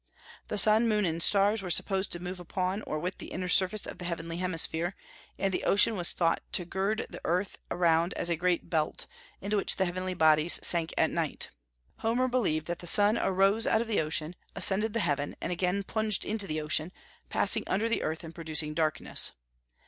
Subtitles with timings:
[0.47, 3.85] The sun, moon, and stars were supposed to move upon or with the inner surface
[3.85, 4.95] of the heavenly hemisphere,
[5.37, 9.05] and the ocean was thought to gird the earth around as a great belt,
[9.41, 11.49] into which the heavenly bodies sank at night.
[11.97, 15.83] Homer believed that the sun arose out of the ocean, ascended the heaven, and again
[15.83, 16.91] plunged into the ocean,
[17.29, 19.33] passing under the earth, and producing darkness.